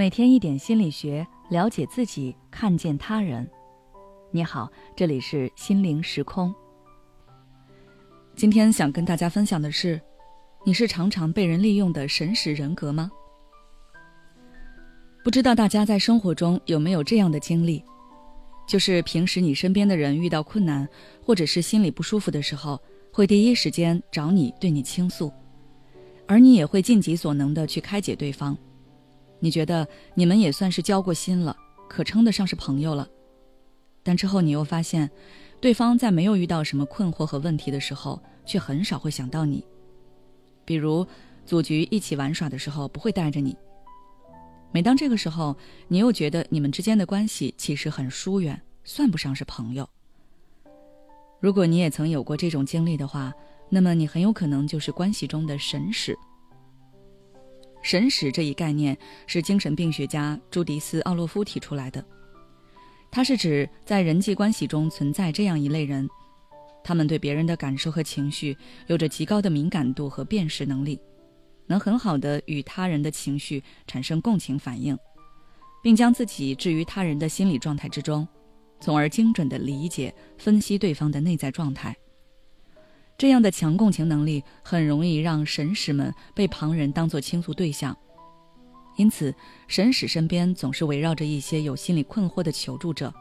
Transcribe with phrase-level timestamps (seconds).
[0.00, 3.46] 每天一点心理学，了解自己，看见他人。
[4.30, 6.54] 你好，这里是心灵时空。
[8.34, 10.00] 今天想跟大家分享的是，
[10.64, 13.10] 你是常常被人利用的神使人格吗？
[15.22, 17.84] 不知道大家在生活中有没有这样的经历，
[18.66, 20.88] 就是平时你身边的人遇到困难，
[21.22, 22.80] 或者是心里不舒服的时候，
[23.12, 25.30] 会第一时间找你对你倾诉，
[26.26, 28.56] 而你也会尽己所能的去开解对方。
[29.40, 31.56] 你觉得你们也算是交过心了，
[31.88, 33.08] 可称得上是朋友了，
[34.02, 35.10] 但之后你又发现，
[35.60, 39.64] 对方在没有遇到什么困惑和问题的时候，却很少会想到你。
[40.64, 41.06] 比如
[41.44, 43.56] 组局一起玩耍的时候，不会带着你。
[44.72, 45.56] 每当这个时候，
[45.88, 49.88] 你又觉得你们之间的关系其实很疏远，算不上是朋友。
[51.40, 53.32] 如果你也曾有过这种经历的话，
[53.68, 56.16] 那么你很有可能就是关系中的神使。
[57.82, 62.04] 神使这一概念是精神病学家朱迪斯·奥洛夫提出来的。
[63.10, 66.08] 它是指在人际关系中存在这样一类人，
[66.84, 71.00] 他们对别人的感受和情绪有着极高的敏感度和辨识能力，
[71.66, 74.96] 能很好的与他人的情绪产生共情反应，
[75.82, 78.26] 并将自己置于他人的心理状态之中，
[78.78, 81.96] 从而精准的理解、分析对方的内在状态。
[83.20, 87.94] 这样的强共情能力很容易让神使们被旁人当作倾诉对象，
[88.96, 89.34] 因此
[89.68, 93.12] 神使身边总是围绕着一些有心理困惑的求助者。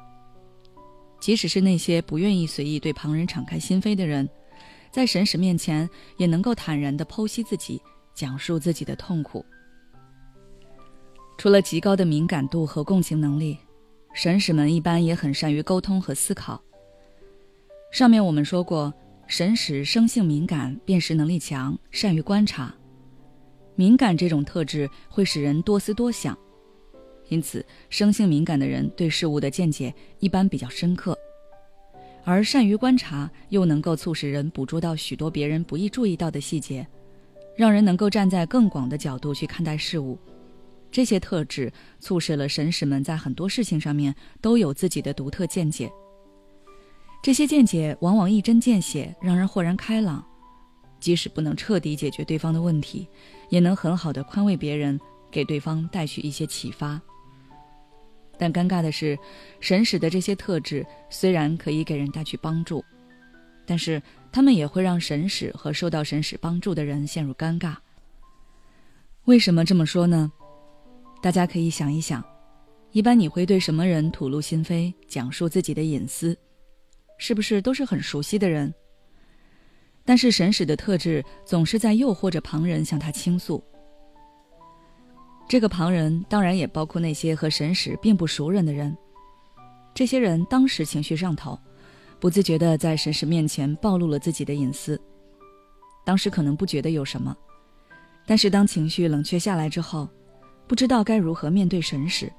[1.19, 4.30] 即使是那些不愿意随意对旁人敞开心扉的人，
[4.89, 7.81] 在神使面前也能够坦然地剖析自己，
[8.13, 9.44] 讲述自己的痛苦。
[11.38, 13.58] 除了极高的敏感度和共情能力，
[14.13, 16.63] 神使们一般也很善于沟通和思考。
[17.91, 18.94] 上面我们说过。
[19.30, 22.73] 神使生性敏感，辨识能力强，善于观察。
[23.75, 26.35] 敏感这种特质会使人多思多想，
[27.27, 31.16] 因此生性敏感的人对事物的见解一般比较深刻。
[32.23, 36.85] 而善于观察又能够促使人捕捉到许多别人不易注意到的细节，
[37.56, 40.18] 让人能够站在更广的角度去看待事物。
[40.89, 45.88] 这些特质促使了神使们在很多事情上面都有自己的独特见解。
[47.22, 50.25] 这些见解往往一针见血，让人豁然开朗。
[51.00, 53.07] 即使不能彻底解决对方的问题，
[53.50, 55.00] 也能很好的宽慰别人，
[55.31, 57.02] 给对方带去一些启发。
[58.38, 59.18] 但尴尬的是，
[59.59, 62.84] 神使的这些特质虽然可以给人带去帮助，
[63.66, 64.01] 但是
[64.31, 67.75] 他们也会让神使和受到神使帮助的人陷入尴尬。
[69.25, 70.31] 为什么这么说呢？
[71.22, 72.24] 大家可以想一想，
[72.91, 76.38] 一般你会对什么人吐露心扉，讲述自己的隐私？
[77.19, 78.74] 是不是都是很熟悉的人？
[80.03, 83.63] 但是神使的特质总是在诱惑着旁人向他倾诉。
[85.47, 88.96] 这个旁人当然也包括那些和神使并不熟人的人。
[89.94, 91.59] 这些人当时情绪上头，
[92.19, 95.00] 不自觉的在神使面前暴露了自己的隐私。
[96.06, 97.36] 当时可能不觉得有什么，
[98.25, 100.07] 但是当情绪冷却下来之后，
[100.68, 102.31] 不知道该如何面对神使，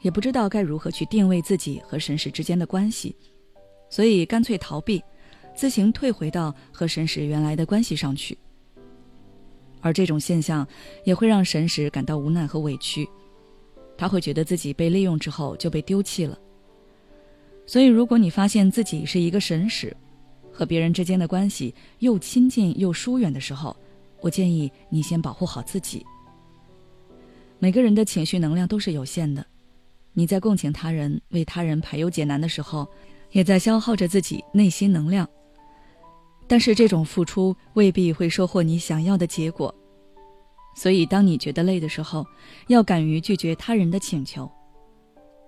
[0.00, 3.14] 也不知道该如何去定位自己和神使之间的关系。
[3.90, 5.02] 所以干脆逃避，
[5.54, 8.36] 自行退回到和神使原来的关系上去。
[9.80, 10.66] 而这种现象
[11.04, 13.08] 也会让神使感到无奈和委屈，
[13.96, 16.36] 他会觉得自己被利用之后就被丢弃了。
[17.64, 19.96] 所以，如果你发现自己是一个神使，
[20.52, 23.76] 和别人之间的关系又亲近又疏远的时候，
[24.20, 26.04] 我建议你先保护好自己。
[27.60, 29.46] 每个人的情绪能量都是有限的，
[30.12, 32.88] 你在共情他人、为他人排忧解难的时候。
[33.30, 35.28] 也在消耗着自己内心能量，
[36.46, 39.74] 但是这种付出未必会收获你想要的结果。
[40.74, 42.24] 所以，当你觉得累的时候，
[42.68, 44.50] 要敢于拒绝他人的请求。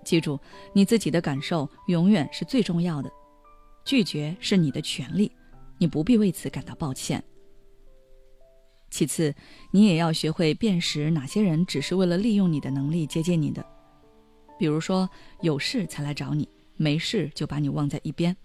[0.03, 0.39] 记住，
[0.73, 3.09] 你自己的感受永远是最重要的，
[3.85, 5.31] 拒绝是你的权利，
[5.77, 7.23] 你不必为此感到抱歉。
[8.89, 9.33] 其次，
[9.71, 13.65] 你也要学会辨识哪些人只是为了利用你的能力接近你的，
[14.59, 15.09] 比如说
[15.39, 16.49] 有事才来找你。
[16.81, 18.35] 没事就把你忘在一边，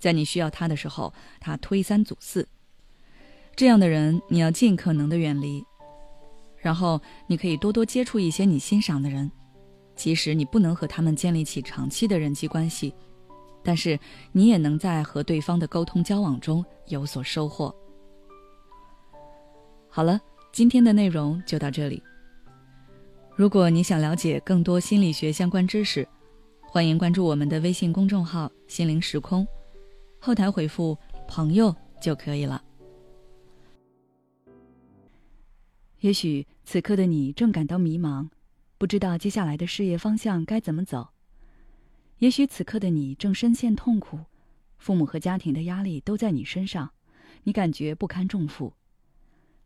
[0.00, 2.48] 在你需要他的时候，他推三阻四。
[3.54, 5.64] 这样的人你要尽可能的远离。
[6.58, 9.30] 然后你可以多多接触一些你欣赏的人，
[9.94, 12.92] 即使你不能和他们建立起长期的人际关系，
[13.62, 13.96] 但是
[14.32, 17.72] 你也能在和对方的沟通交往中有所收获。
[19.88, 20.20] 好了，
[20.52, 22.02] 今天的内容就到这里。
[23.36, 26.06] 如果你想了解更多心理学相关知识，
[26.72, 29.46] 欢迎关注我们的微信公众号“心灵时空”，
[30.18, 30.96] 后台回复
[31.28, 32.64] “朋友”就可以了。
[36.00, 38.26] 也许此刻的你正感到迷茫，
[38.78, 41.10] 不知道接下来的事业方向该怎么走。
[42.20, 44.20] 也许此刻的你正深陷痛苦，
[44.78, 46.90] 父母和家庭的压力都在你身上，
[47.42, 48.72] 你感觉不堪重负，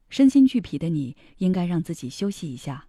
[0.09, 2.89] 身心俱疲的你应该让自己休息一下。